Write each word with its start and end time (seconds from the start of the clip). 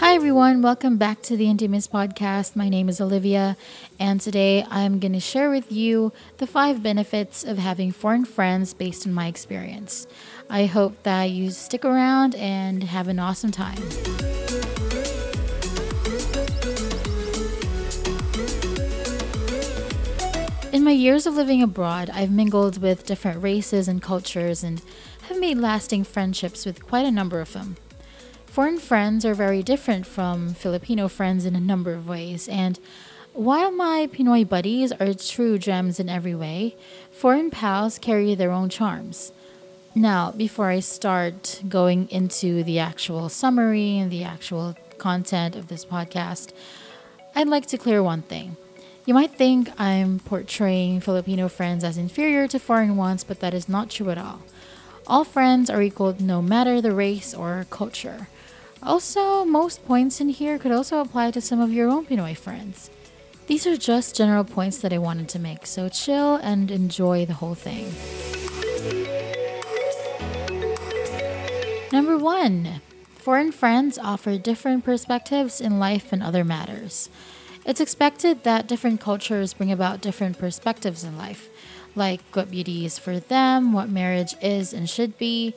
Hi, 0.00 0.14
everyone. 0.14 0.62
Welcome 0.62 0.96
back 0.96 1.22
to 1.22 1.36
the 1.36 1.50
Indy 1.50 1.66
Miss 1.66 1.88
podcast. 1.88 2.54
My 2.54 2.68
name 2.68 2.88
is 2.88 3.00
Olivia, 3.00 3.56
and 3.98 4.20
today 4.20 4.64
I'm 4.70 5.00
going 5.00 5.12
to 5.12 5.18
share 5.18 5.50
with 5.50 5.72
you 5.72 6.12
the 6.36 6.46
five 6.46 6.84
benefits 6.84 7.42
of 7.42 7.58
having 7.58 7.90
foreign 7.90 8.24
friends 8.24 8.72
based 8.72 9.08
on 9.08 9.12
my 9.12 9.26
experience. 9.26 10.06
I 10.48 10.66
hope 10.66 11.02
that 11.02 11.30
you 11.30 11.50
stick 11.50 11.84
around 11.84 12.36
and 12.36 12.84
have 12.84 13.08
an 13.08 13.18
awesome 13.18 13.50
time. 13.50 13.82
In 20.72 20.84
my 20.84 20.92
years 20.92 21.26
of 21.26 21.34
living 21.34 21.60
abroad, 21.60 22.08
I've 22.14 22.30
mingled 22.30 22.80
with 22.80 23.04
different 23.04 23.42
races 23.42 23.88
and 23.88 24.00
cultures 24.00 24.62
and 24.62 24.80
have 25.22 25.40
made 25.40 25.58
lasting 25.58 26.04
friendships 26.04 26.64
with 26.64 26.86
quite 26.86 27.04
a 27.04 27.10
number 27.10 27.40
of 27.40 27.52
them. 27.52 27.78
Foreign 28.58 28.80
friends 28.80 29.24
are 29.24 29.34
very 29.34 29.62
different 29.62 30.04
from 30.04 30.52
Filipino 30.52 31.06
friends 31.06 31.44
in 31.44 31.54
a 31.54 31.60
number 31.60 31.94
of 31.94 32.08
ways, 32.08 32.48
and 32.48 32.76
while 33.32 33.70
my 33.70 34.08
Pinoy 34.12 34.48
buddies 34.48 34.90
are 34.90 35.14
true 35.14 35.58
gems 35.58 36.00
in 36.00 36.08
every 36.08 36.34
way, 36.34 36.74
foreign 37.12 37.52
pals 37.52 38.00
carry 38.00 38.34
their 38.34 38.50
own 38.50 38.68
charms. 38.68 39.30
Now, 39.94 40.32
before 40.32 40.70
I 40.70 40.80
start 40.80 41.62
going 41.68 42.10
into 42.10 42.64
the 42.64 42.80
actual 42.80 43.28
summary 43.28 43.96
and 43.96 44.10
the 44.10 44.24
actual 44.24 44.76
content 44.98 45.54
of 45.54 45.68
this 45.68 45.84
podcast, 45.84 46.50
I'd 47.36 47.46
like 47.46 47.66
to 47.66 47.78
clear 47.78 48.02
one 48.02 48.22
thing. 48.22 48.56
You 49.06 49.14
might 49.14 49.36
think 49.36 49.70
I'm 49.80 50.18
portraying 50.18 51.00
Filipino 51.00 51.46
friends 51.46 51.84
as 51.84 51.96
inferior 51.96 52.48
to 52.48 52.58
foreign 52.58 52.96
ones, 52.96 53.22
but 53.22 53.38
that 53.38 53.54
is 53.54 53.68
not 53.68 53.88
true 53.88 54.10
at 54.10 54.18
all. 54.18 54.40
All 55.06 55.22
friends 55.22 55.70
are 55.70 55.80
equal 55.80 56.16
no 56.18 56.42
matter 56.42 56.80
the 56.80 56.92
race 56.92 57.32
or 57.32 57.64
culture. 57.70 58.26
Also, 58.82 59.44
most 59.44 59.84
points 59.86 60.20
in 60.20 60.28
here 60.28 60.58
could 60.58 60.72
also 60.72 61.00
apply 61.00 61.30
to 61.32 61.40
some 61.40 61.60
of 61.60 61.72
your 61.72 61.88
own 61.88 62.06
Pinoy 62.06 62.36
friends. 62.36 62.90
These 63.46 63.66
are 63.66 63.76
just 63.76 64.16
general 64.16 64.44
points 64.44 64.78
that 64.78 64.92
I 64.92 64.98
wanted 64.98 65.28
to 65.30 65.38
make, 65.38 65.66
so 65.66 65.88
chill 65.88 66.36
and 66.36 66.70
enjoy 66.70 67.26
the 67.26 67.34
whole 67.34 67.54
thing. 67.54 67.92
Number 71.90 72.18
one, 72.18 72.80
foreign 73.14 73.52
friends 73.52 73.98
offer 73.98 74.36
different 74.36 74.84
perspectives 74.84 75.60
in 75.60 75.78
life 75.78 76.12
and 76.12 76.22
other 76.22 76.44
matters. 76.44 77.08
It's 77.64 77.80
expected 77.80 78.44
that 78.44 78.66
different 78.66 79.00
cultures 79.00 79.54
bring 79.54 79.72
about 79.72 80.00
different 80.00 80.38
perspectives 80.38 81.02
in 81.02 81.18
life, 81.18 81.48
like 81.94 82.20
what 82.32 82.50
beauty 82.50 82.84
is 82.84 82.98
for 82.98 83.18
them, 83.18 83.72
what 83.72 83.88
marriage 83.88 84.34
is 84.40 84.72
and 84.72 84.88
should 84.88 85.18
be, 85.18 85.54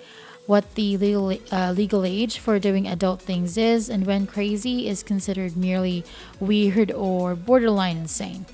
what 0.52 0.76
the 0.76 0.98
legal, 0.98 1.32
uh, 1.50 1.72
legal 1.72 2.04
age 2.04 2.38
for 2.38 2.60
doing 2.60 2.86
adult 2.86 3.22
things 3.22 3.56
is, 3.56 3.88
and 3.88 4.06
when 4.06 4.28
crazy 4.28 4.86
is 4.86 5.02
considered 5.02 5.56
merely 5.56 6.04
weird 6.42 6.92
or 6.92 7.36
borderline 7.36 7.96
insane. 7.96 8.46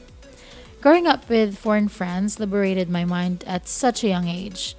Growing 0.80 1.08
up 1.08 1.28
with 1.28 1.58
foreign 1.58 1.88
friends 1.88 2.40
liberated 2.40 2.88
my 2.88 3.04
mind 3.04 3.44
at 3.48 3.68
such 3.68 4.04
a 4.04 4.10
young 4.10 4.28
age. 4.28 4.76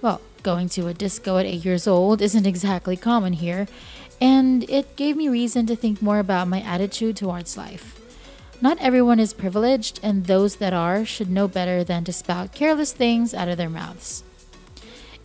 Well, 0.00 0.22
going 0.42 0.70
to 0.70 0.88
a 0.88 0.94
disco 0.94 1.36
at 1.36 1.44
8 1.44 1.62
years 1.62 1.86
old 1.86 2.22
isn't 2.22 2.46
exactly 2.46 2.96
common 2.96 3.34
here, 3.34 3.68
and 4.18 4.64
it 4.70 4.96
gave 4.96 5.14
me 5.14 5.28
reason 5.28 5.66
to 5.66 5.76
think 5.76 6.00
more 6.00 6.20
about 6.20 6.48
my 6.48 6.62
attitude 6.62 7.18
towards 7.18 7.58
life. 7.58 8.00
Not 8.62 8.80
everyone 8.80 9.20
is 9.20 9.34
privileged, 9.34 10.00
and 10.02 10.24
those 10.24 10.56
that 10.56 10.72
are 10.72 11.04
should 11.04 11.28
know 11.28 11.48
better 11.48 11.84
than 11.84 12.04
to 12.04 12.14
spout 12.14 12.54
careless 12.54 12.94
things 12.94 13.34
out 13.34 13.48
of 13.48 13.58
their 13.58 13.68
mouths. 13.68 14.22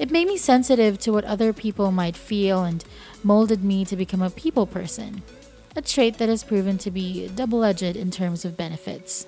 It 0.01 0.09
made 0.09 0.25
me 0.25 0.35
sensitive 0.35 0.97
to 1.01 1.13
what 1.13 1.25
other 1.25 1.53
people 1.53 1.91
might 1.91 2.17
feel 2.17 2.63
and 2.63 2.83
molded 3.21 3.63
me 3.63 3.85
to 3.85 3.95
become 3.95 4.23
a 4.23 4.31
people 4.31 4.65
person, 4.65 5.21
a 5.75 5.81
trait 5.83 6.17
that 6.17 6.27
has 6.27 6.43
proven 6.43 6.79
to 6.79 6.89
be 6.89 7.27
double 7.27 7.63
edged 7.63 7.95
in 7.95 8.09
terms 8.09 8.43
of 8.43 8.57
benefits. 8.57 9.27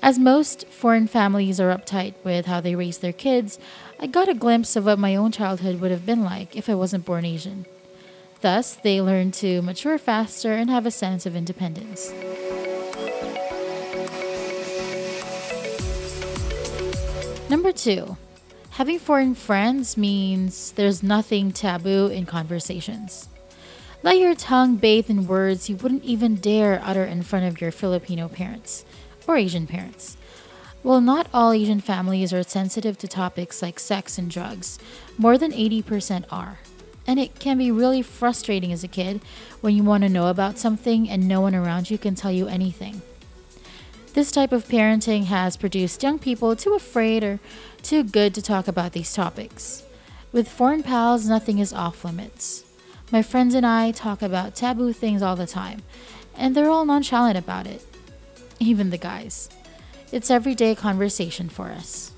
As 0.00 0.18
most 0.18 0.66
foreign 0.68 1.06
families 1.06 1.60
are 1.60 1.68
uptight 1.68 2.14
with 2.24 2.46
how 2.46 2.62
they 2.62 2.74
raise 2.74 2.96
their 2.96 3.12
kids, 3.12 3.58
I 4.00 4.06
got 4.06 4.26
a 4.26 4.32
glimpse 4.32 4.74
of 4.74 4.86
what 4.86 4.98
my 4.98 5.14
own 5.14 5.32
childhood 5.32 5.82
would 5.82 5.90
have 5.90 6.06
been 6.06 6.24
like 6.24 6.56
if 6.56 6.70
I 6.70 6.74
wasn't 6.74 7.04
born 7.04 7.26
Asian. 7.26 7.66
Thus, 8.40 8.74
they 8.74 9.02
learn 9.02 9.32
to 9.32 9.60
mature 9.60 9.98
faster 9.98 10.54
and 10.54 10.70
have 10.70 10.86
a 10.86 10.90
sense 10.90 11.26
of 11.26 11.36
independence. 11.36 12.10
Number 17.50 17.70
two, 17.70 18.16
Having 18.76 19.00
foreign 19.00 19.34
friends 19.34 19.98
means 19.98 20.72
there's 20.72 21.02
nothing 21.02 21.52
taboo 21.52 22.06
in 22.06 22.24
conversations. 22.24 23.28
Let 24.02 24.16
your 24.16 24.34
tongue 24.34 24.76
bathe 24.76 25.10
in 25.10 25.26
words 25.26 25.68
you 25.68 25.76
wouldn't 25.76 26.04
even 26.04 26.36
dare 26.36 26.80
utter 26.82 27.04
in 27.04 27.22
front 27.22 27.44
of 27.44 27.60
your 27.60 27.70
Filipino 27.70 28.28
parents 28.28 28.86
or 29.28 29.36
Asian 29.36 29.66
parents. 29.66 30.16
While 30.82 31.02
not 31.02 31.26
all 31.34 31.52
Asian 31.52 31.82
families 31.82 32.32
are 32.32 32.42
sensitive 32.42 32.96
to 32.98 33.06
topics 33.06 33.60
like 33.60 33.78
sex 33.78 34.16
and 34.16 34.30
drugs, 34.30 34.78
more 35.18 35.36
than 35.36 35.52
80% 35.52 36.24
are. 36.30 36.58
And 37.06 37.20
it 37.20 37.38
can 37.38 37.58
be 37.58 37.70
really 37.70 38.00
frustrating 38.00 38.72
as 38.72 38.82
a 38.82 38.88
kid 38.88 39.20
when 39.60 39.76
you 39.76 39.82
want 39.82 40.02
to 40.04 40.08
know 40.08 40.28
about 40.28 40.58
something 40.58 41.10
and 41.10 41.28
no 41.28 41.42
one 41.42 41.54
around 41.54 41.90
you 41.90 41.98
can 41.98 42.14
tell 42.14 42.32
you 42.32 42.48
anything. 42.48 43.02
This 44.14 44.30
type 44.30 44.52
of 44.52 44.68
parenting 44.68 45.24
has 45.24 45.56
produced 45.56 46.02
young 46.02 46.18
people 46.18 46.54
too 46.54 46.74
afraid 46.74 47.24
or 47.24 47.40
too 47.82 48.04
good 48.04 48.34
to 48.34 48.42
talk 48.42 48.68
about 48.68 48.92
these 48.92 49.14
topics. 49.14 49.84
With 50.32 50.48
foreign 50.48 50.82
pals, 50.82 51.26
nothing 51.26 51.58
is 51.58 51.72
off 51.72 52.04
limits. 52.04 52.64
My 53.10 53.22
friends 53.22 53.54
and 53.54 53.64
I 53.64 53.90
talk 53.90 54.20
about 54.20 54.54
taboo 54.54 54.92
things 54.92 55.22
all 55.22 55.34
the 55.34 55.46
time, 55.46 55.80
and 56.36 56.54
they're 56.54 56.68
all 56.68 56.84
nonchalant 56.84 57.38
about 57.38 57.66
it. 57.66 57.84
Even 58.60 58.90
the 58.90 58.98
guys. 58.98 59.48
It's 60.12 60.30
everyday 60.30 60.74
conversation 60.74 61.48
for 61.48 61.68
us. 61.68 62.12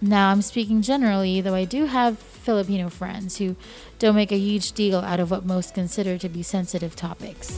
Now, 0.00 0.30
I'm 0.30 0.40
speaking 0.40 0.80
generally, 0.80 1.42
though 1.42 1.54
I 1.54 1.66
do 1.66 1.84
have 1.86 2.18
Filipino 2.18 2.88
friends 2.88 3.36
who 3.36 3.54
don't 3.98 4.14
make 4.14 4.32
a 4.32 4.38
huge 4.38 4.72
deal 4.72 5.00
out 5.00 5.20
of 5.20 5.30
what 5.30 5.44
most 5.44 5.74
consider 5.74 6.16
to 6.16 6.28
be 6.30 6.42
sensitive 6.42 6.96
topics. 6.96 7.52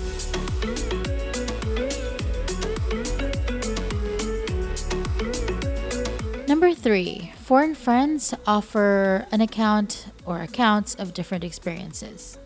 Three, 6.79 7.33
foreign 7.41 7.75
friends 7.75 8.33
offer 8.47 9.27
an 9.33 9.41
account 9.41 10.07
or 10.25 10.41
accounts 10.41 10.95
of 10.95 11.13
different 11.13 11.43
experiences. 11.43 12.39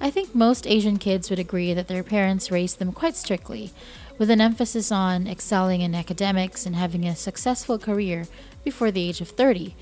I 0.00 0.10
think 0.10 0.34
most 0.34 0.66
Asian 0.66 0.96
kids 0.96 1.28
would 1.28 1.38
agree 1.38 1.74
that 1.74 1.86
their 1.86 2.02
parents 2.02 2.50
raised 2.50 2.78
them 2.78 2.92
quite 2.92 3.14
strictly, 3.14 3.72
with 4.16 4.30
an 4.30 4.40
emphasis 4.40 4.90
on 4.90 5.26
excelling 5.26 5.82
in 5.82 5.94
academics 5.94 6.64
and 6.64 6.76
having 6.76 7.04
a 7.04 7.14
successful 7.14 7.78
career 7.78 8.26
before 8.64 8.90
the 8.90 9.06
age 9.06 9.20
of 9.20 9.28
30, 9.28 9.76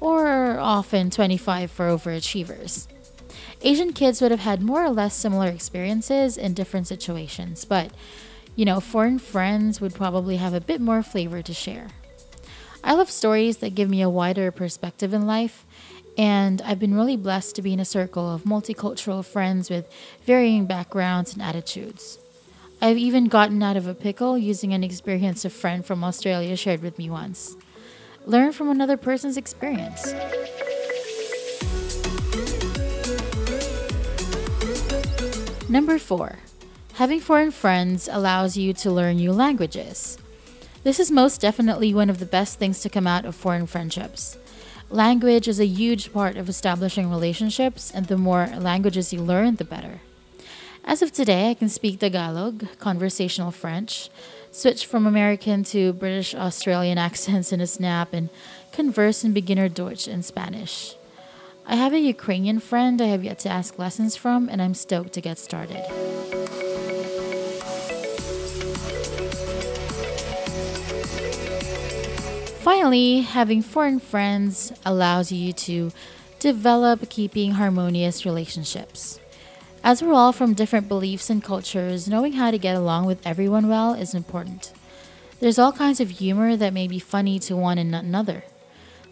or 0.00 0.58
often 0.60 1.10
25 1.10 1.70
for 1.70 1.88
overachievers. 1.88 2.86
Asian 3.62 3.92
kids 3.92 4.20
would 4.20 4.30
have 4.30 4.40
had 4.40 4.62
more 4.62 4.84
or 4.84 4.90
less 4.90 5.14
similar 5.14 5.48
experiences 5.48 6.36
in 6.36 6.54
different 6.54 6.86
situations, 6.86 7.64
but 7.64 7.90
you 8.54 8.64
know, 8.64 8.78
foreign 8.78 9.18
friends 9.18 9.80
would 9.80 9.94
probably 9.94 10.36
have 10.36 10.54
a 10.54 10.60
bit 10.60 10.80
more 10.80 11.02
flavor 11.02 11.42
to 11.42 11.52
share. 11.52 11.88
I 12.86 12.92
love 12.92 13.10
stories 13.10 13.56
that 13.58 13.74
give 13.74 13.88
me 13.88 14.02
a 14.02 14.10
wider 14.10 14.50
perspective 14.50 15.14
in 15.14 15.26
life, 15.26 15.64
and 16.18 16.60
I've 16.60 16.78
been 16.78 16.94
really 16.94 17.16
blessed 17.16 17.56
to 17.56 17.62
be 17.62 17.72
in 17.72 17.80
a 17.80 17.84
circle 17.84 18.30
of 18.30 18.42
multicultural 18.42 19.24
friends 19.24 19.70
with 19.70 19.90
varying 20.26 20.66
backgrounds 20.66 21.32
and 21.32 21.40
attitudes. 21.40 22.18
I've 22.82 22.98
even 22.98 23.28
gotten 23.28 23.62
out 23.62 23.78
of 23.78 23.86
a 23.86 23.94
pickle 23.94 24.36
using 24.36 24.74
an 24.74 24.84
experience 24.84 25.46
a 25.46 25.50
friend 25.50 25.82
from 25.82 26.04
Australia 26.04 26.56
shared 26.56 26.82
with 26.82 26.98
me 26.98 27.08
once. 27.08 27.56
Learn 28.26 28.52
from 28.52 28.68
another 28.68 28.98
person's 28.98 29.38
experience. 29.38 30.12
Number 35.70 35.98
four, 35.98 36.40
having 36.92 37.20
foreign 37.20 37.50
friends 37.50 38.10
allows 38.12 38.58
you 38.58 38.74
to 38.74 38.90
learn 38.90 39.16
new 39.16 39.32
languages. 39.32 40.18
This 40.84 41.00
is 41.00 41.10
most 41.10 41.40
definitely 41.40 41.94
one 41.94 42.10
of 42.10 42.18
the 42.18 42.26
best 42.26 42.58
things 42.58 42.80
to 42.80 42.90
come 42.90 43.06
out 43.06 43.24
of 43.24 43.34
foreign 43.34 43.66
friendships. 43.66 44.36
Language 44.90 45.48
is 45.48 45.58
a 45.58 45.64
huge 45.64 46.12
part 46.12 46.36
of 46.36 46.46
establishing 46.46 47.08
relationships, 47.08 47.90
and 47.90 48.04
the 48.04 48.18
more 48.18 48.48
languages 48.58 49.10
you 49.10 49.22
learn, 49.22 49.56
the 49.56 49.64
better. 49.64 50.00
As 50.84 51.00
of 51.00 51.10
today, 51.10 51.48
I 51.48 51.54
can 51.54 51.70
speak 51.70 52.00
Tagalog, 52.00 52.66
conversational 52.78 53.50
French, 53.50 54.10
switch 54.52 54.84
from 54.84 55.06
American 55.06 55.64
to 55.72 55.94
British 55.94 56.34
Australian 56.34 56.98
accents 57.08 57.50
in 57.50 57.62
a 57.62 57.66
snap, 57.66 58.12
and 58.12 58.28
converse 58.70 59.24
in 59.24 59.32
beginner 59.32 59.70
Deutsch 59.70 60.06
and 60.06 60.22
Spanish. 60.22 60.96
I 61.66 61.76
have 61.76 61.94
a 61.94 61.98
Ukrainian 61.98 62.60
friend 62.60 63.00
I 63.00 63.06
have 63.06 63.24
yet 63.24 63.38
to 63.40 63.48
ask 63.48 63.78
lessons 63.78 64.16
from, 64.16 64.50
and 64.50 64.60
I'm 64.60 64.74
stoked 64.74 65.14
to 65.14 65.22
get 65.22 65.38
started. 65.38 65.82
Finally, 72.64 73.20
having 73.20 73.60
foreign 73.60 73.98
friends 73.98 74.72
allows 74.86 75.30
you 75.30 75.52
to 75.52 75.92
develop 76.38 77.10
keeping 77.10 77.52
harmonious 77.52 78.24
relationships. 78.24 79.20
As 79.82 80.02
we're 80.02 80.14
all 80.14 80.32
from 80.32 80.54
different 80.54 80.88
beliefs 80.88 81.28
and 81.28 81.44
cultures, 81.44 82.08
knowing 82.08 82.32
how 82.32 82.50
to 82.50 82.56
get 82.56 82.74
along 82.74 83.04
with 83.04 83.20
everyone 83.26 83.68
well 83.68 83.92
is 83.92 84.14
important. 84.14 84.72
There's 85.40 85.58
all 85.58 85.72
kinds 85.72 86.00
of 86.00 86.08
humor 86.08 86.56
that 86.56 86.72
may 86.72 86.88
be 86.88 86.98
funny 86.98 87.38
to 87.40 87.54
one 87.54 87.76
and 87.76 87.90
not 87.90 88.04
another. 88.04 88.44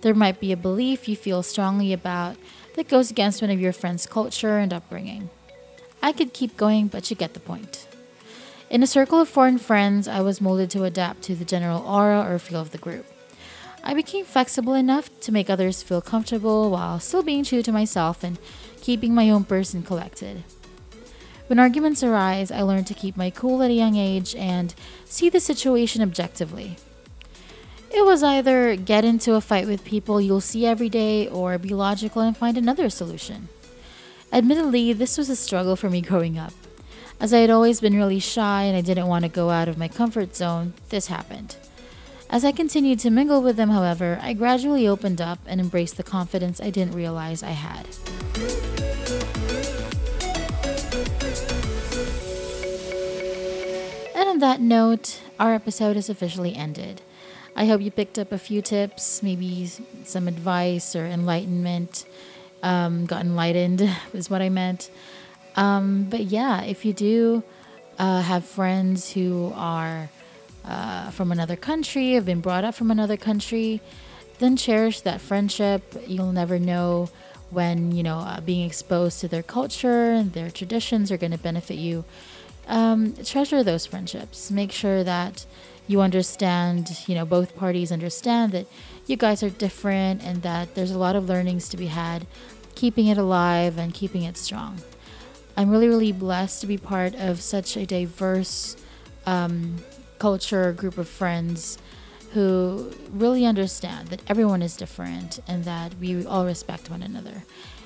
There 0.00 0.14
might 0.14 0.40
be 0.40 0.52
a 0.52 0.56
belief 0.56 1.06
you 1.06 1.14
feel 1.14 1.42
strongly 1.42 1.92
about 1.92 2.38
that 2.76 2.88
goes 2.88 3.10
against 3.10 3.42
one 3.42 3.50
of 3.50 3.60
your 3.60 3.74
friend's 3.74 4.06
culture 4.06 4.56
and 4.56 4.72
upbringing. 4.72 5.28
I 6.02 6.12
could 6.12 6.32
keep 6.32 6.56
going, 6.56 6.86
but 6.86 7.10
you 7.10 7.16
get 7.16 7.34
the 7.34 7.38
point. 7.38 7.86
In 8.70 8.82
a 8.82 8.86
circle 8.86 9.20
of 9.20 9.28
foreign 9.28 9.58
friends, 9.58 10.08
I 10.08 10.22
was 10.22 10.40
molded 10.40 10.70
to 10.70 10.84
adapt 10.84 11.20
to 11.24 11.34
the 11.34 11.44
general 11.44 11.82
aura 11.86 12.26
or 12.26 12.38
feel 12.38 12.58
of 12.58 12.70
the 12.70 12.78
group. 12.78 13.04
I 13.84 13.94
became 13.94 14.24
flexible 14.24 14.74
enough 14.74 15.10
to 15.20 15.32
make 15.32 15.50
others 15.50 15.82
feel 15.82 16.00
comfortable 16.00 16.70
while 16.70 17.00
still 17.00 17.22
being 17.22 17.42
true 17.42 17.62
to 17.62 17.72
myself 17.72 18.22
and 18.22 18.38
keeping 18.80 19.14
my 19.14 19.28
own 19.28 19.44
person 19.44 19.82
collected. 19.82 20.44
When 21.48 21.58
arguments 21.58 22.02
arise, 22.02 22.50
I 22.50 22.62
learned 22.62 22.86
to 22.86 22.94
keep 22.94 23.16
my 23.16 23.30
cool 23.30 23.62
at 23.62 23.70
a 23.70 23.74
young 23.74 23.96
age 23.96 24.34
and 24.36 24.74
see 25.04 25.28
the 25.28 25.40
situation 25.40 26.00
objectively. 26.00 26.76
It 27.90 28.06
was 28.06 28.22
either 28.22 28.76
get 28.76 29.04
into 29.04 29.34
a 29.34 29.40
fight 29.40 29.66
with 29.66 29.84
people 29.84 30.20
you'll 30.20 30.40
see 30.40 30.64
every 30.64 30.88
day 30.88 31.28
or 31.28 31.58
be 31.58 31.70
logical 31.70 32.22
and 32.22 32.36
find 32.36 32.56
another 32.56 32.88
solution. 32.88 33.48
Admittedly, 34.32 34.94
this 34.94 35.18
was 35.18 35.28
a 35.28 35.36
struggle 35.36 35.76
for 35.76 35.90
me 35.90 36.00
growing 36.00 36.38
up. 36.38 36.54
As 37.20 37.34
I 37.34 37.40
had 37.40 37.50
always 37.50 37.80
been 37.80 37.96
really 37.96 38.18
shy 38.18 38.62
and 38.62 38.76
I 38.76 38.80
didn't 38.80 39.08
want 39.08 39.24
to 39.24 39.28
go 39.28 39.50
out 39.50 39.68
of 39.68 39.76
my 39.76 39.88
comfort 39.88 40.34
zone, 40.34 40.72
this 40.88 41.08
happened. 41.08 41.56
As 42.32 42.46
I 42.46 42.50
continued 42.50 42.98
to 43.00 43.10
mingle 43.10 43.42
with 43.42 43.56
them, 43.56 43.68
however, 43.68 44.18
I 44.22 44.32
gradually 44.32 44.88
opened 44.88 45.20
up 45.20 45.38
and 45.46 45.60
embraced 45.60 45.98
the 45.98 46.02
confidence 46.02 46.62
I 46.62 46.70
didn't 46.70 46.94
realize 46.94 47.42
I 47.42 47.50
had. 47.50 47.86
And 54.16 54.30
on 54.30 54.38
that 54.38 54.62
note, 54.62 55.20
our 55.38 55.52
episode 55.52 55.98
is 55.98 56.08
officially 56.08 56.56
ended. 56.56 57.02
I 57.54 57.66
hope 57.66 57.82
you 57.82 57.90
picked 57.90 58.18
up 58.18 58.32
a 58.32 58.38
few 58.38 58.62
tips, 58.62 59.22
maybe 59.22 59.66
some 60.04 60.26
advice 60.26 60.96
or 60.96 61.04
enlightenment. 61.04 62.06
Um, 62.62 63.04
got 63.04 63.20
enlightened 63.20 63.82
is 64.14 64.30
what 64.30 64.40
I 64.40 64.48
meant. 64.48 64.90
Um, 65.54 66.04
but 66.08 66.22
yeah, 66.22 66.62
if 66.62 66.86
you 66.86 66.94
do 66.94 67.42
uh, 67.98 68.22
have 68.22 68.46
friends 68.46 69.12
who 69.12 69.52
are 69.54 70.08
uh, 70.64 71.10
from 71.10 71.32
another 71.32 71.56
country, 71.56 72.12
have 72.12 72.24
been 72.24 72.40
brought 72.40 72.64
up 72.64 72.74
from 72.74 72.90
another 72.90 73.16
country, 73.16 73.80
then 74.38 74.56
cherish 74.56 75.00
that 75.02 75.20
friendship. 75.20 75.82
You'll 76.06 76.32
never 76.32 76.58
know 76.58 77.10
when 77.50 77.92
you 77.92 78.02
know 78.02 78.18
uh, 78.18 78.40
being 78.40 78.66
exposed 78.66 79.20
to 79.20 79.28
their 79.28 79.42
culture 79.42 80.12
and 80.12 80.32
their 80.32 80.50
traditions 80.50 81.12
are 81.12 81.16
going 81.16 81.32
to 81.32 81.38
benefit 81.38 81.76
you. 81.76 82.04
Um, 82.68 83.14
treasure 83.24 83.62
those 83.62 83.86
friendships. 83.86 84.50
Make 84.50 84.72
sure 84.72 85.04
that 85.04 85.44
you 85.88 86.00
understand, 86.00 87.04
you 87.06 87.14
know, 87.14 87.24
both 87.24 87.56
parties 87.56 87.90
understand 87.90 88.52
that 88.52 88.66
you 89.06 89.16
guys 89.16 89.42
are 89.42 89.50
different 89.50 90.22
and 90.22 90.42
that 90.42 90.74
there's 90.74 90.92
a 90.92 90.98
lot 90.98 91.16
of 91.16 91.28
learnings 91.28 91.68
to 91.70 91.76
be 91.76 91.86
had, 91.86 92.26
keeping 92.74 93.08
it 93.08 93.18
alive 93.18 93.78
and 93.78 93.92
keeping 93.92 94.22
it 94.22 94.36
strong. 94.36 94.80
I'm 95.56 95.70
really, 95.70 95.88
really 95.88 96.12
blessed 96.12 96.60
to 96.62 96.66
be 96.66 96.78
part 96.78 97.14
of 97.16 97.40
such 97.40 97.76
a 97.76 97.84
diverse 97.84 98.76
um, 99.26 99.76
culture, 100.22 100.72
group 100.72 100.98
of 100.98 101.08
friends 101.08 101.78
who 102.32 102.92
really 103.10 103.44
understand 103.44 104.06
that 104.06 104.22
everyone 104.30 104.62
is 104.62 104.76
different 104.76 105.40
and 105.48 105.64
that 105.64 105.92
we 105.98 106.24
all 106.24 106.46
respect 106.46 106.88
one 106.88 107.02
another. 107.02 107.42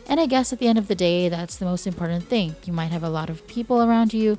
And 0.06 0.20
I 0.20 0.26
guess 0.26 0.52
at 0.52 0.58
the 0.58 0.68
end 0.68 0.76
of 0.76 0.86
the 0.86 0.94
day, 0.94 1.30
that's 1.30 1.56
the 1.56 1.64
most 1.64 1.86
important 1.86 2.28
thing. 2.28 2.54
You 2.66 2.74
might 2.74 2.92
have 2.92 3.02
a 3.02 3.08
lot 3.08 3.30
of 3.30 3.46
people 3.46 3.82
around 3.82 4.12
you, 4.12 4.36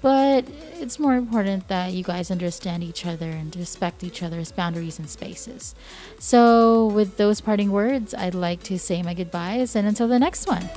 but 0.00 0.44
it's 0.74 1.00
more 1.00 1.16
important 1.16 1.66
that 1.66 1.92
you 1.92 2.04
guys 2.04 2.30
understand 2.30 2.84
each 2.84 3.04
other 3.04 3.30
and 3.30 3.54
respect 3.56 4.04
each 4.04 4.22
other's 4.22 4.52
boundaries 4.52 5.00
and 5.00 5.10
spaces. 5.10 5.74
So, 6.20 6.86
with 6.86 7.16
those 7.16 7.40
parting 7.40 7.72
words, 7.72 8.14
I'd 8.14 8.36
like 8.36 8.62
to 8.70 8.78
say 8.78 9.02
my 9.02 9.14
goodbyes 9.14 9.74
and 9.74 9.88
until 9.88 10.06
the 10.06 10.20
next 10.20 10.46
one. 10.46 10.70